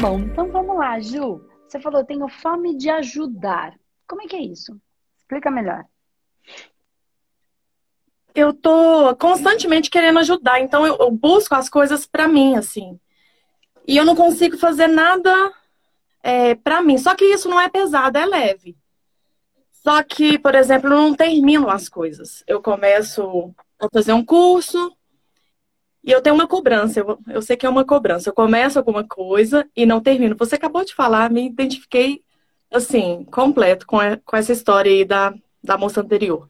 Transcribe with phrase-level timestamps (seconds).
[0.00, 1.44] bom, então vamos lá, Ju.
[1.68, 3.78] Você falou, tenho fome de ajudar.
[4.08, 4.80] Como é que é isso?
[5.18, 5.84] Explica melhor.
[8.34, 12.98] Eu tô constantemente querendo ajudar, então eu, eu busco as coisas para mim, assim.
[13.86, 15.52] E eu não consigo fazer nada
[16.22, 16.96] é, para mim.
[16.96, 18.76] Só que isso não é pesado, é leve.
[19.70, 22.42] Só que, por exemplo, eu não termino as coisas.
[22.46, 24.96] Eu começo a fazer um curso
[26.02, 27.00] e eu tenho uma cobrança.
[27.00, 28.28] Eu, eu sei que é uma cobrança.
[28.28, 30.36] Eu começo alguma coisa e não termino.
[30.38, 32.22] Você acabou de falar, me identifiquei
[32.70, 36.48] assim, completo com, com essa história aí da, da moça anterior.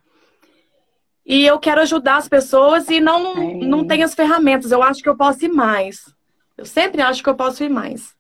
[1.25, 4.71] E eu quero ajudar as pessoas e não, não tenho as ferramentas.
[4.71, 6.13] Eu acho que eu posso ir mais.
[6.57, 8.15] Eu sempre acho que eu posso ir mais.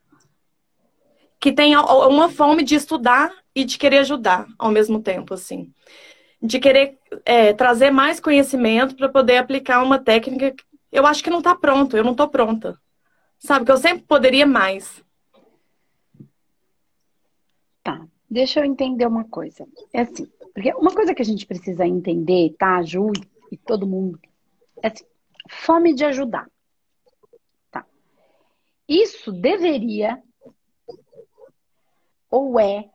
[1.38, 5.73] Que tenha uma fome de estudar e de querer ajudar ao mesmo tempo, assim.
[6.41, 10.55] De querer é, trazer mais conhecimento para poder aplicar uma técnica.
[10.91, 12.80] Eu acho que não está pronto, eu não estou pronta.
[13.38, 15.02] Sabe, que eu sempre poderia mais.
[17.82, 19.66] Tá, deixa eu entender uma coisa.
[19.93, 23.13] É assim, porque uma coisa que a gente precisa entender, tá, Ju
[23.51, 24.21] e todo mundo,
[24.82, 25.05] é assim,
[25.49, 26.49] fome de ajudar.
[27.71, 27.87] Tá.
[28.88, 30.23] Isso deveria
[32.30, 32.88] ou é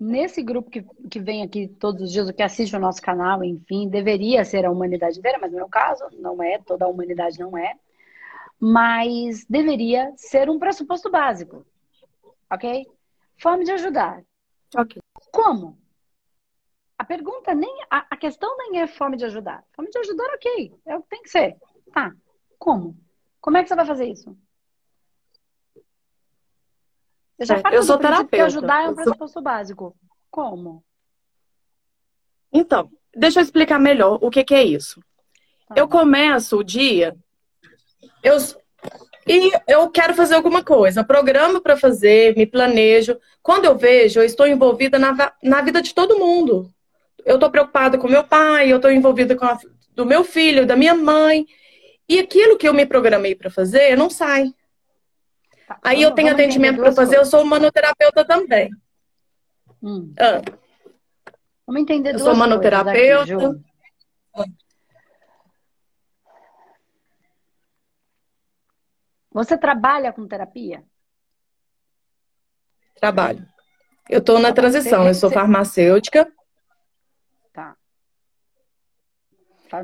[0.00, 3.44] nesse grupo que, que vem aqui todos os dias, o que assiste o nosso canal,
[3.44, 7.38] enfim, deveria ser a humanidade inteira, mas no meu caso, não é, toda a humanidade
[7.38, 7.74] não é.
[8.58, 11.66] Mas deveria ser um pressuposto básico.
[12.50, 12.86] Ok?
[13.38, 14.22] Fome de ajudar.
[14.76, 15.00] Ok.
[15.30, 15.78] Como?
[16.98, 17.82] A pergunta nem.
[17.90, 19.64] A, a questão nem é fome de ajudar.
[19.74, 20.74] Fome de ajudar, ok.
[20.86, 21.56] É o que tem que ser.
[21.92, 22.12] Tá.
[22.58, 22.96] Como?
[23.40, 24.36] Como é que você vai fazer isso?
[27.40, 28.36] Eu já é, eu sou terapeuta.
[28.36, 29.42] Que ajudar é um pressuposto sou...
[29.42, 29.96] básico.
[30.30, 30.84] Como?
[32.52, 35.00] Então, deixa eu explicar melhor o que, que é isso.
[35.66, 35.74] Tá.
[35.76, 37.16] Eu começo o dia.
[38.22, 38.36] Eu,
[39.26, 43.18] e eu quero fazer alguma coisa, programo para fazer, me planejo.
[43.42, 46.70] Quando eu vejo, eu estou envolvida na, na vida de todo mundo
[47.24, 49.58] eu estou preocupada com meu pai, eu estou envolvida com a,
[49.94, 51.46] do meu filho, da minha mãe.
[52.08, 54.52] E aquilo que eu me programei para fazer não sai.
[55.70, 58.70] Tá, Aí eu tenho atendimento para fazer, eu sou manoterapeuta também.
[59.80, 60.12] Hum.
[60.18, 60.42] Ah.
[61.64, 63.34] Vamos entender Eu sou manoterapeuta.
[63.36, 64.50] Aqui,
[69.30, 70.82] Você trabalha com terapia?
[72.96, 73.46] Trabalho.
[74.08, 76.26] Eu estou na transição, eu sou farmacêutica.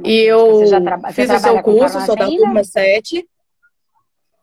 [0.05, 0.63] E eu
[1.13, 3.25] fiz o seu curso, sou da turma 7.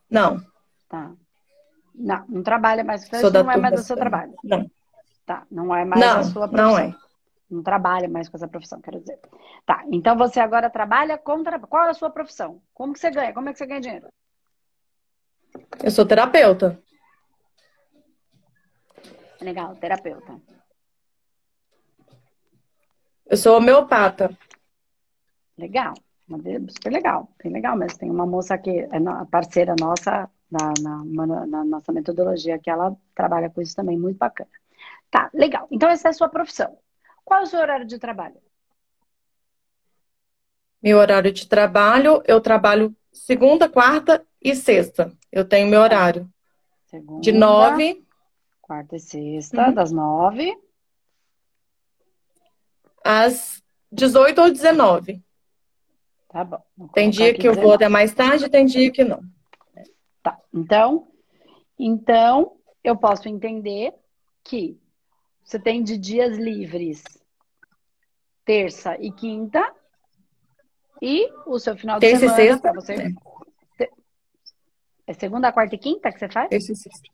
[0.08, 0.42] Não.
[0.88, 1.14] Tá.
[1.94, 3.08] Não, não trabalha mais.
[3.08, 4.34] Da não é mais o seu trabalho.
[4.42, 4.70] Não.
[5.24, 6.70] Tá, não é mais não, a sua profissão.
[6.70, 6.94] Não é.
[7.50, 9.18] Não trabalha mais com essa profissão, quero dizer.
[9.64, 11.42] Tá, então você agora trabalha com.
[11.68, 12.60] Qual é a sua profissão?
[12.74, 13.32] Como que você ganha?
[13.32, 14.08] Como é que você ganha dinheiro?
[15.82, 16.82] Eu sou terapeuta.
[19.40, 20.40] Legal, terapeuta.
[23.26, 24.36] Eu sou homeopata.
[25.56, 25.94] Legal,
[26.68, 27.98] super legal, bem legal mesmo.
[27.98, 28.88] Tem uma moça que é
[29.30, 30.72] parceira nossa na,
[31.04, 34.50] na, na, nossa metodologia que ela trabalha com isso também, muito bacana.
[35.10, 35.66] Tá, legal.
[35.70, 36.76] Então essa é a sua profissão.
[37.24, 38.36] Qual é o seu horário de trabalho?
[40.82, 45.12] Meu horário de trabalho, eu trabalho segunda, quarta e sexta.
[45.32, 46.30] Eu tenho meu horário.
[46.86, 48.04] Segunda, de nove.
[48.60, 49.74] Quarta e sexta, uhum.
[49.74, 50.56] das nove.
[53.02, 55.22] Às 18 ou 19.
[56.28, 56.62] Tá bom.
[56.92, 59.22] Tem dia que eu vou até mais tarde, tem dia que não.
[60.24, 60.40] Tá.
[60.52, 61.06] Então,
[61.78, 63.92] então eu posso entender
[64.42, 64.80] que
[65.44, 67.04] você tem de dias livres
[68.42, 69.62] terça e quinta
[71.00, 72.72] e o seu final de terça semana e sexta.
[72.72, 73.14] você
[73.78, 73.90] é.
[75.06, 76.48] é segunda, quarta e quinta que você faz?
[76.48, 77.08] Terça e sexta.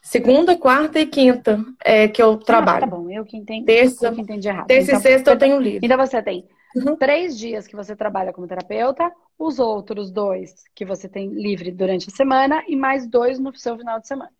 [0.00, 2.84] Segunda, quarta e quinta é que eu trabalho.
[2.84, 3.66] Ah, tá bom, eu que entendi.
[3.66, 4.68] Terça, eu que entendi errado.
[4.68, 5.84] Terça então, e sexta eu tenho livre.
[5.84, 6.94] Então você tem Uhum.
[6.94, 12.10] Três dias que você trabalha como terapeuta, os outros dois que você tem livre durante
[12.10, 14.32] a semana e mais dois no seu final de semana.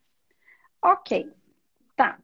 [0.82, 1.32] Ok,
[1.96, 2.18] tá.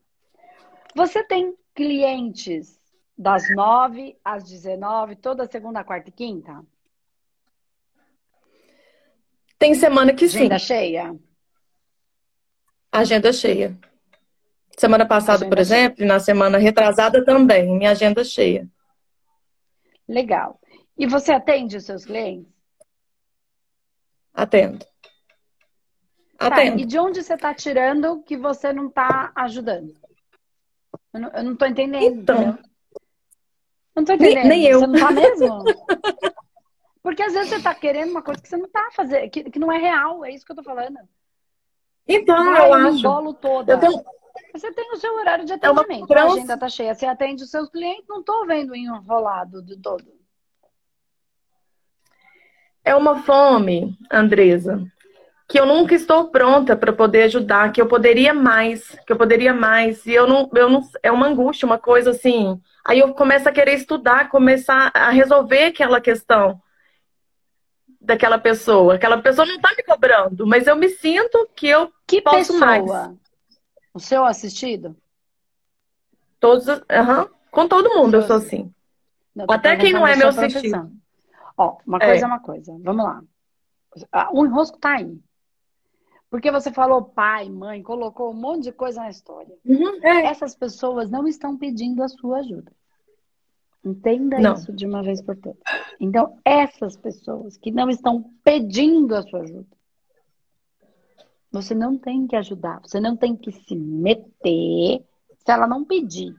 [0.95, 2.79] Você tem clientes
[3.17, 6.63] das nove às dezenove, toda segunda, quarta e quinta?
[9.57, 10.45] Tem semana que Agenda sim.
[10.45, 11.19] Agenda cheia?
[12.91, 13.79] Agenda cheia.
[14.77, 16.07] Semana passada, agenda por exemplo, cheia.
[16.07, 18.69] na semana retrasada também, minha agenda cheia.
[20.07, 20.59] Legal.
[20.97, 22.51] E você atende os seus clientes?
[24.33, 24.85] Atendo.
[26.37, 26.77] Atendo.
[26.77, 29.93] Tá, e de onde você está tirando que você não está ajudando?
[31.13, 32.21] Eu não, estou entendendo.
[32.21, 32.57] Então.
[33.95, 34.47] Não estou entendendo.
[34.47, 34.79] Nem, nem eu.
[34.79, 35.63] Você não está mesmo?
[37.03, 39.59] Porque às vezes você está querendo uma coisa que você não está fazendo, que, que
[39.59, 40.23] não é real.
[40.23, 40.97] É isso que eu estou falando.
[42.07, 42.97] Então, Vai, eu acho.
[42.99, 43.73] embolo toda.
[43.73, 44.03] Eu tenho,
[44.53, 46.07] Você tem o seu horário de É atendimento.
[46.07, 46.93] trans- A agenda tá cheia.
[46.93, 50.03] Você atende os seus clientes, não tô vendo enrolado de todo.
[52.85, 54.83] é uma fome, Andresa,
[55.47, 59.53] que eu nunca estou pronta para poder ajudar, que eu poderia mais, que eu poderia
[59.53, 60.05] mais.
[60.05, 62.61] E eu não, eu não, é uma angústia, uma coisa assim.
[62.85, 66.61] Aí eu começo a querer estudar, começar a resolver aquela questão
[68.03, 68.95] daquela pessoa.
[68.95, 72.59] Aquela pessoa não está me cobrando, mas eu me sinto que eu Que Posso pessoa?
[72.59, 72.85] mais.
[73.93, 74.95] O seu assistido?
[76.39, 78.73] todos, aham, com todo mundo eu sou assim.
[79.33, 80.91] Não, Até quem não é perguntando meu profissão.
[81.57, 82.07] Ó, uma É.
[82.07, 82.77] coisa é uma coisa.
[82.83, 83.23] Vamos lá.
[84.11, 85.17] Ah, O enrosco tá aí.
[86.29, 89.55] Porque você falou pai, mãe, colocou um monte de coisa na história.
[89.63, 90.25] Uhum, é.
[90.25, 92.71] Essas pessoas não estão pedindo a sua ajuda.
[93.85, 94.53] Entenda Não.
[94.53, 95.59] isso de uma vez por todas.
[95.99, 99.67] Então, essas pessoas que não estão pedindo a sua ajuda,
[101.51, 102.79] você não tem que ajudar.
[102.81, 105.03] Você não tem que se meter
[105.37, 106.33] se ela não pedir.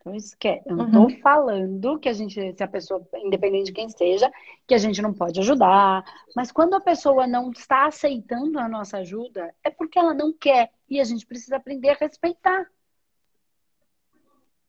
[0.00, 0.62] Então, esquece.
[0.66, 1.06] Eu não Uhum.
[1.08, 4.30] estou falando que a gente, se a pessoa, independente de quem seja,
[4.66, 6.02] que a gente não pode ajudar.
[6.34, 10.70] Mas quando a pessoa não está aceitando a nossa ajuda, é porque ela não quer.
[10.88, 12.66] E a gente precisa aprender a respeitar.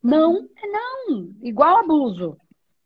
[0.02, 1.36] Não é não.
[1.42, 2.38] Igual abuso.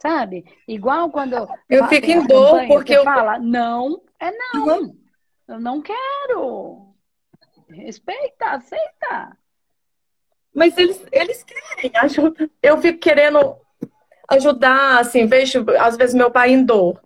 [0.01, 0.43] Sabe?
[0.67, 1.47] Igual quando.
[1.69, 4.95] Eu fico em dor porque que eu- fala, não é não.
[5.47, 6.93] Eu não quero.
[7.69, 9.37] Respeita, aceita.
[10.53, 12.49] Mas eles, eles querem ajuda.
[12.61, 13.55] Eu fico querendo
[14.29, 17.01] ajudar, assim, vejo às vezes meu pai em dor.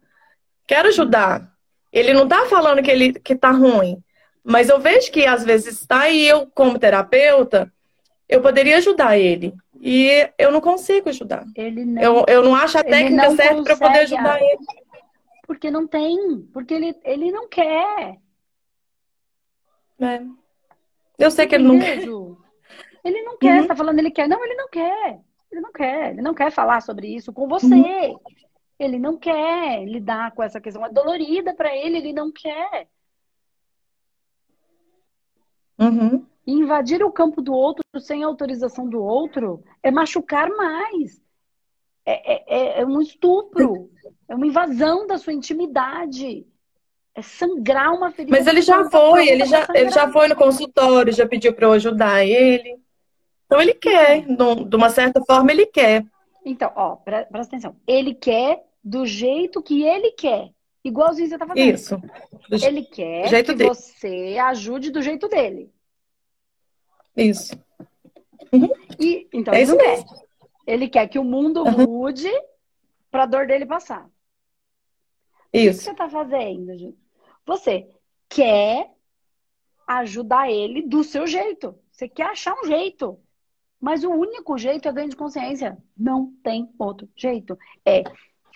[0.65, 1.49] Quero ajudar.
[1.91, 4.03] Ele não tá falando que ele que tá ruim,
[4.43, 7.71] mas eu vejo que às vezes está e eu, como terapeuta,
[8.27, 9.53] eu poderia ajudar ele.
[9.79, 11.45] E eu não consigo ajudar.
[11.55, 12.01] Ele não.
[12.01, 14.65] Eu, eu não acho a técnica certa para poder ajudar ele.
[15.45, 16.41] Porque não tem.
[16.53, 18.17] Porque ele, ele não quer.
[19.99, 20.21] É.
[21.17, 21.99] Eu sei que ele não quer.
[23.03, 23.61] Ele não quer, Uhum.
[23.61, 24.27] você tá falando ele quer.
[24.27, 25.19] Não, ele não quer.
[25.51, 26.11] Ele não quer.
[26.11, 27.65] Ele não quer falar sobre isso com você.
[27.65, 28.19] Uhum.
[28.77, 30.85] Ele não quer lidar com essa questão.
[30.85, 32.87] É dolorida pra ele, ele não quer.
[35.79, 36.25] Uhum.
[36.47, 41.21] Invadir o campo do outro sem autorização do outro é machucar mais.
[42.05, 43.89] É, é- é- é um estupro.
[44.29, 46.47] É uma invasão da sua intimidade.
[47.13, 48.37] É sangrar uma ferida.
[48.37, 51.53] Mas ele que já tá foi, ele já, ele já foi no consultório, já pediu
[51.53, 52.77] para eu ajudar ele.
[53.45, 56.05] Então ele quer, num- de uma certa forma ele quer.
[56.45, 57.75] Então, ó, pre- presta atenção.
[57.85, 60.49] Ele quer do jeito que ele quer.
[60.83, 61.73] Igualzinho você tá fazendo.
[61.73, 61.97] Isso.
[62.49, 63.69] Do Ele quer que dele.
[63.69, 65.69] você ajude do jeito dele.
[67.17, 67.53] Isso.
[68.99, 70.05] E, então, É ele isso não mesmo.
[70.07, 70.27] quer.
[70.65, 71.83] Ele quer que o mundo Uhum.
[71.87, 72.29] mude
[73.11, 74.05] pra dor dele passar.
[74.05, 74.09] O
[75.51, 75.81] que Isso.
[75.81, 76.95] você tá fazendo, Ju?
[77.45, 77.89] Você
[78.29, 78.91] quer
[79.87, 81.77] ajudar ele do seu jeito.
[81.91, 83.19] Você quer achar um jeito.
[83.79, 85.77] Mas o único jeito é ganho de consciência.
[85.95, 87.57] Não tem outro jeito.
[87.85, 88.03] É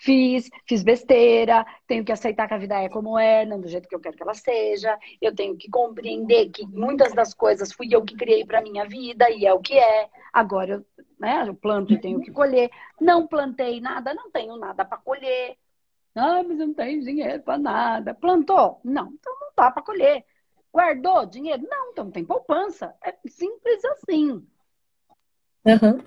[0.01, 3.87] fiz, fiz besteira, tenho que aceitar que a vida é como é, não do jeito
[3.87, 4.97] que eu quero que ela seja.
[5.21, 9.29] Eu tenho que compreender que muitas das coisas fui eu que criei para minha vida
[9.29, 10.09] e é o que é.
[10.33, 10.85] Agora eu,
[11.19, 12.69] né, eu planto e tenho que colher.
[12.99, 15.55] Não plantei nada, não tenho nada para colher.
[16.15, 18.13] Ah, mas eu não tenho dinheiro para nada.
[18.13, 18.81] Plantou?
[18.83, 20.25] Não, então não dá para colher.
[20.73, 21.63] Guardou dinheiro?
[21.69, 22.95] Não, então não tem poupança.
[23.03, 24.45] É simples assim.
[25.63, 26.01] Uhum.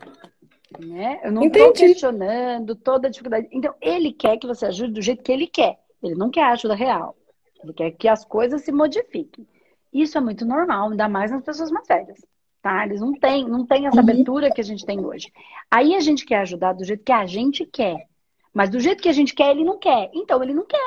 [0.79, 1.21] Né?
[1.23, 3.49] Eu não estou questionando toda a dificuldade.
[3.53, 5.79] Então, ele quer que você ajude do jeito que ele quer.
[6.03, 7.17] Ele não quer ajuda real.
[7.63, 9.47] Ele quer que as coisas se modifiquem.
[9.93, 12.19] Isso é muito normal, ainda mais nas pessoas mais velhas.
[12.61, 12.85] Tá?
[12.85, 14.03] Eles não têm, não têm essa Uhum.
[14.03, 15.31] abertura que a gente tem hoje.
[15.71, 18.07] Aí a gente quer ajudar do jeito que a gente quer.
[18.53, 20.11] Mas do jeito que a gente quer, ele não quer.
[20.15, 20.79] Então, ele não quer.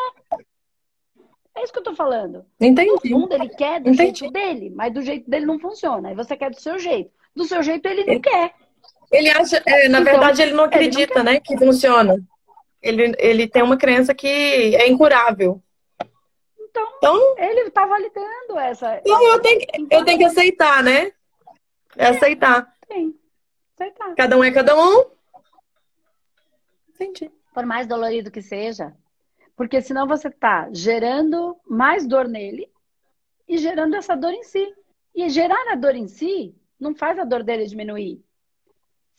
[1.56, 2.46] É isso que eu tô falando.
[2.60, 3.10] No Entendi.
[3.10, 4.20] fundo, ele quer do Entendi.
[4.20, 6.10] jeito dele, mas do jeito dele não funciona.
[6.10, 7.12] Aí você quer do seu jeito.
[7.36, 8.54] Do seu jeito, ele não quer.
[9.12, 12.18] Ele acha, é, na Então, verdade, ele não ele não acredita, né, que funciona.
[12.82, 14.28] Ele, ele tem uma crença que
[14.76, 15.62] é incurável.
[16.60, 18.98] Então, Então, ele tá validando essa.
[19.00, 21.12] então eu, tenho, que- Então, eu tenho que aceitar, né?
[21.96, 22.72] É aceitar.
[22.92, 23.16] Sim,
[23.76, 24.14] aceitar.
[24.16, 25.06] Cada um é cada um.
[26.94, 27.32] Entendi.
[27.54, 28.94] Por mais dolorido que seja.
[29.56, 32.70] Porque senão você tá gerando mais dor nele
[33.48, 34.72] e gerando essa dor em si.
[35.16, 38.24] E gerar a dor em si não faz a dor dele diminuir.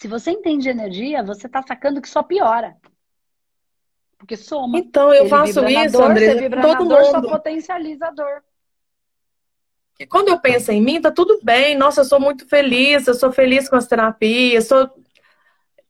[0.01, 2.77] Se você entende energia, você tá sacando que só piora.
[4.17, 4.79] Porque soma.
[4.79, 7.31] Então, eu Ele faço isso, André, todo dor, só mundo.
[7.31, 8.43] potencializa a dor.
[9.99, 11.77] E quando eu penso em mim, tá tudo bem.
[11.77, 14.89] Nossa, eu sou muito feliz, eu sou feliz com as terapias, sou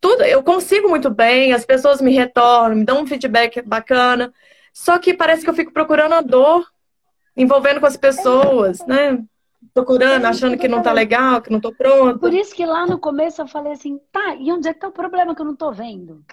[0.00, 4.32] tudo, eu consigo muito bem, as pessoas me retornam, me dão um feedback bacana.
[4.72, 6.66] Só que parece que eu fico procurando a dor.
[7.36, 9.22] envolvendo com as pessoas, né?
[9.74, 12.20] Procurando, achando que não tá legal, que não tô pronto.
[12.20, 14.88] Por isso que lá no começo eu falei assim, tá, e onde é que tá
[14.88, 16.24] o problema que eu não tô vendo?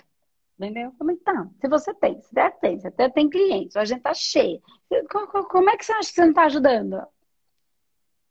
[0.58, 0.94] Entendeu?
[0.98, 1.48] Como é que tá?
[1.60, 4.62] Se você tem, se der tem, se até tem clientes, a gente tá cheia.
[5.50, 7.02] Como é que você acha que você não tá ajudando?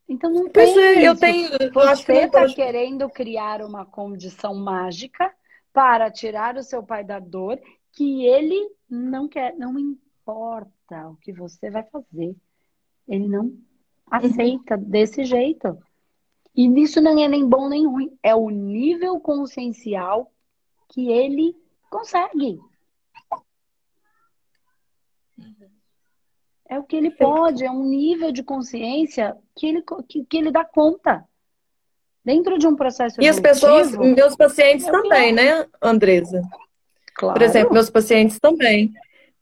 [0.09, 1.05] Então não pois tem.
[1.05, 1.51] É, eu tenho.
[1.61, 5.33] Eu você está querendo criar uma condição mágica
[5.73, 7.61] para tirar o seu pai da dor
[7.93, 12.35] que ele não quer, não importa o que você vai fazer.
[13.09, 13.53] Ele não
[14.11, 15.79] aceita desse jeito.
[16.57, 18.17] E isso não é nem bom nem ruim.
[18.23, 20.31] É o nível consciencial
[20.89, 21.57] que ele
[21.91, 22.59] consegue.
[26.69, 30.51] É o que ele pode, é um nível de consciência que ele, que, que ele
[30.51, 31.25] dá conta.
[32.25, 36.41] Dentro de um processo E as pessoas, meus pacientes é também, né, Andresa?
[37.15, 37.39] Claro.
[37.39, 38.93] Por exemplo, meus pacientes também.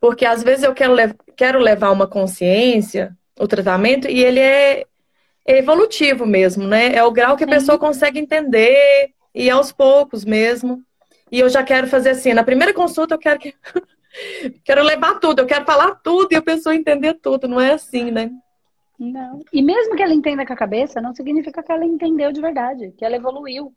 [0.00, 0.95] Porque às vezes eu quero,
[1.37, 4.87] quero levar uma consciência, o tratamento, e ele é
[5.46, 6.94] evolutivo mesmo, né?
[6.94, 10.82] É o grau que a pessoa consegue entender, e aos poucos mesmo.
[11.30, 13.54] E eu já quero fazer assim, na primeira consulta eu quero que
[14.62, 18.11] quero levar tudo, eu quero falar tudo e a pessoa entender tudo, não é assim,
[18.11, 18.30] né?
[18.99, 19.40] Não.
[19.52, 22.92] E mesmo que ela entenda com a cabeça, não significa que ela entendeu de verdade,
[22.96, 23.75] que ela evoluiu.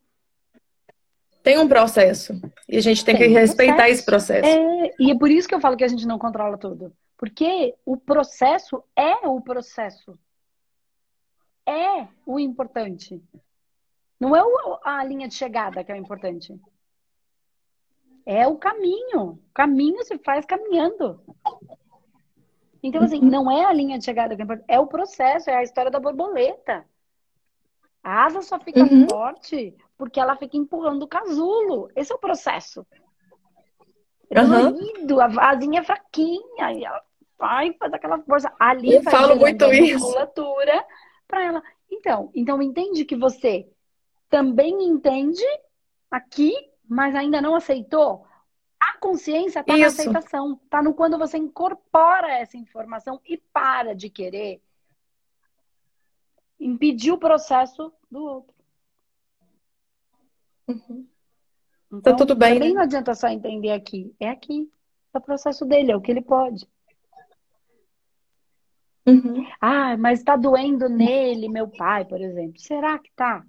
[1.42, 2.40] Tem um processo.
[2.68, 3.94] E a gente tem, tem que respeitar processo.
[3.94, 4.48] esse processo.
[4.48, 6.92] É, e é por isso que eu falo que a gente não controla tudo.
[7.18, 10.18] Porque o processo é o processo.
[11.66, 13.22] É o importante.
[14.20, 14.42] Não é
[14.84, 16.60] a linha de chegada que é o importante.
[18.26, 19.22] É o caminho.
[19.24, 21.22] O caminho se faz caminhando.
[22.82, 23.30] Então, assim, uhum.
[23.30, 25.90] não é a linha de chegada que é importante, é o processo, é a história
[25.90, 26.86] da borboleta.
[28.04, 29.10] A asa só fica uhum.
[29.10, 31.90] forte porque ela fica empurrando o casulo.
[31.96, 32.86] Esse é o processo.
[34.30, 35.20] É uhum.
[35.40, 37.02] a asinha é fraquinha, e ela
[37.38, 38.54] vai fazer aquela força.
[38.60, 40.06] Ali Eu falo muito isso.
[40.06, 40.86] musculatura
[41.28, 41.64] para ela.
[41.92, 43.68] Então, então entende que você
[44.30, 45.44] também entende
[46.10, 46.54] aqui
[46.88, 48.26] mas ainda não aceitou,
[48.80, 54.10] a consciência está na aceitação, está no quando você incorpora essa informação e para de
[54.10, 54.62] querer
[56.60, 58.56] impedir o processo do outro.
[60.68, 61.08] Uhum.
[62.02, 62.54] Tá então, tá tudo bem.
[62.54, 62.76] Também né?
[62.76, 64.14] não adianta só entender aqui.
[64.20, 64.70] É aqui.
[65.14, 66.68] É o processo dele, é o que ele pode.
[69.08, 69.46] Uhum.
[69.62, 72.60] Ah, mas está doendo nele, meu pai, por exemplo.
[72.60, 73.46] Será que tá?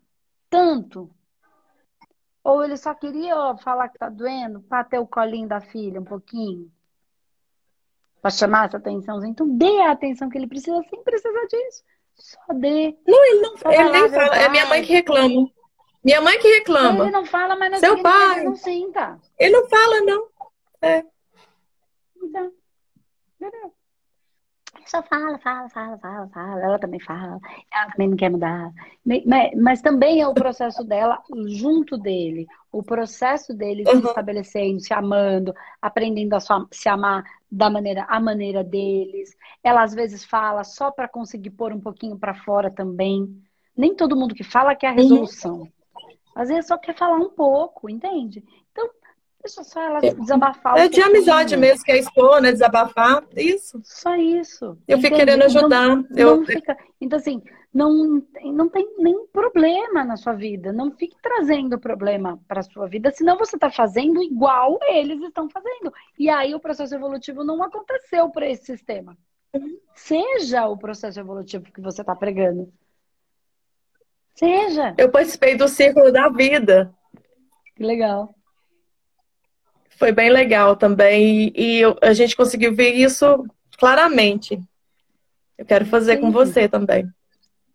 [0.50, 1.10] Tanto?
[2.44, 6.04] Ou ele só queria falar que tá doendo para ter o colinho da filha um
[6.04, 6.70] pouquinho?
[8.20, 9.24] Para chamar essa atenção.
[9.24, 11.82] Então dê a atenção que ele precisa sem precisar disso.
[12.14, 12.96] Só dê.
[13.06, 14.36] Não, ele não ele nem fala.
[14.36, 15.50] É minha mãe que reclama.
[16.06, 17.02] Minha mãe que reclama.
[17.02, 18.36] Ele não fala, mas não Seu pai.
[18.36, 19.18] ele não sinta.
[19.36, 20.28] Ele não fala, não.
[20.80, 21.04] É.
[22.22, 22.52] Então,
[23.40, 23.72] entendeu?
[24.86, 26.60] só fala, fala, fala, fala, fala.
[26.60, 27.40] Ela também fala.
[27.74, 28.70] Ela também não quer mudar.
[29.04, 32.46] Mas, mas também é o processo dela junto dele.
[32.70, 34.06] O processo dele se uhum.
[34.06, 39.36] estabelecendo, se amando, aprendendo a se amar da maneira, a maneira deles.
[39.60, 43.42] Ela às vezes fala só para conseguir pôr um pouquinho para fora também.
[43.76, 44.96] Nem todo mundo que fala quer a uhum.
[44.98, 45.56] resolução.
[45.62, 45.75] Uhum.
[46.36, 48.44] Às vezes só quer falar um pouco, entende?
[48.70, 48.88] Então,
[49.46, 50.12] Deixa só ela é.
[50.12, 50.76] desabafar.
[50.76, 52.50] É de amizade mesmo, que é expor, né?
[52.50, 53.24] Desabafar.
[53.36, 53.80] Isso.
[53.84, 54.76] Só isso.
[54.88, 55.86] Eu fico querendo ajudar.
[55.88, 56.38] Não, eu...
[56.38, 56.76] Não fica...
[57.00, 57.40] Então, assim,
[57.72, 60.72] não, não tem nenhum problema na sua vida.
[60.72, 65.48] Não fique trazendo problema para a sua vida, senão você está fazendo igual eles estão
[65.48, 65.92] fazendo.
[66.18, 69.16] E aí o processo evolutivo não aconteceu para esse sistema.
[69.54, 69.78] Uhum.
[69.94, 72.72] Seja o processo evolutivo que você está pregando.
[74.38, 74.94] Seja.
[74.96, 76.92] Eu participei do círculo da vida.
[77.74, 78.36] Que legal
[79.96, 81.52] foi bem legal também.
[81.54, 83.44] E, e a gente conseguiu ver isso
[83.78, 84.60] claramente.
[85.58, 86.20] Eu quero fazer Sim.
[86.20, 87.08] com você também.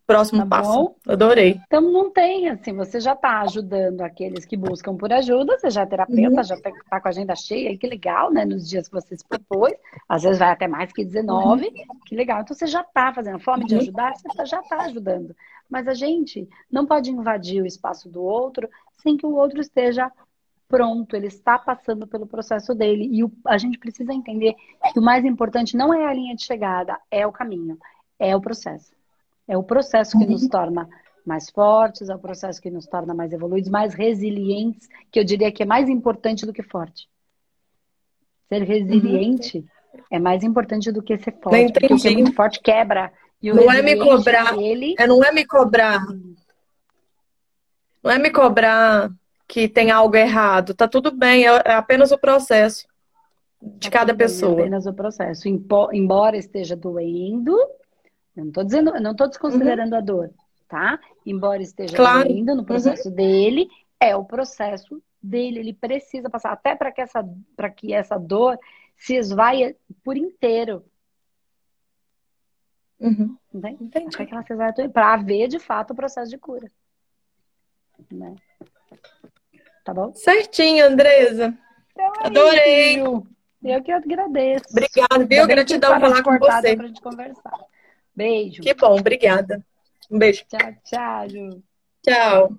[0.06, 0.72] Próximo tá passo.
[0.72, 0.96] Bom?
[1.06, 1.60] Adorei.
[1.66, 5.82] Então não tem, assim, você já está ajudando aqueles que buscam por ajuda, você já
[5.82, 6.44] é terapeuta, uhum.
[6.44, 8.44] já está tá com a agenda cheia, que legal, né?
[8.44, 9.72] Nos dias que você se propôs,
[10.08, 11.72] às vezes vai até mais que 19, uhum.
[12.04, 12.40] que legal.
[12.40, 13.80] Então você já está fazendo fome de uhum.
[13.80, 15.34] ajudar, você tá, já está ajudando.
[15.70, 18.68] Mas a gente não pode invadir o espaço do outro
[19.02, 20.10] sem que o outro esteja
[20.68, 23.06] pronto, ele está passando pelo processo dele.
[23.12, 24.54] E o, a gente precisa entender
[24.92, 27.78] que o mais importante não é a linha de chegada, é o caminho,
[28.18, 28.90] é o processo.
[29.52, 30.30] É o processo que uhum.
[30.30, 30.88] nos torna
[31.26, 35.52] mais fortes, é o processo que nos torna mais evoluídos, mais resilientes, que eu diria
[35.52, 37.06] que é mais importante do que forte.
[38.48, 40.04] Ser resiliente uhum.
[40.10, 43.12] é mais importante do que ser forte, porque o que é muito forte quebra.
[43.42, 44.58] não é me cobrar.
[44.58, 44.94] Ele...
[44.98, 46.00] É, não é me cobrar.
[48.02, 49.10] Não é me cobrar
[49.46, 50.72] que tem algo errado.
[50.72, 52.86] Tá tudo bem, é, é apenas o processo
[53.60, 54.60] de tá cada pessoa.
[54.60, 55.46] É apenas o processo.
[55.92, 57.54] Embora esteja doendo,
[58.36, 59.98] Eu não tô dizendo, eu não tô desconsiderando uhum.
[59.98, 60.30] a dor,
[60.68, 60.98] tá?
[61.24, 62.28] Embora esteja claro.
[62.28, 63.14] ainda no processo uhum.
[63.14, 63.68] dele,
[64.00, 65.58] é o processo dele.
[65.58, 67.24] Ele precisa passar até para que essa
[67.54, 68.58] para que essa dor
[68.96, 70.84] se esvaia por inteiro.
[72.98, 73.36] Uhum.
[73.52, 74.14] Entendi.
[74.14, 76.70] Até que ela se esvaia para haver de fato o processo de cura.
[78.10, 78.34] Né?
[79.84, 80.14] Tá bom?
[80.14, 81.56] Certinho, Andresa.
[81.90, 82.96] Então, é Adorei.
[82.96, 83.26] Isso,
[83.64, 84.64] eu que agradeço.
[84.70, 85.46] Obrigada, viu?
[85.46, 86.76] Gratidão por falar com você.
[86.76, 87.52] Pra gente conversar.
[88.14, 88.62] Beijo.
[88.62, 89.64] Que bom, obrigada.
[90.10, 90.44] Um beijo.
[90.48, 91.62] Tchau, tchau, Ju.
[92.02, 92.58] Tchau.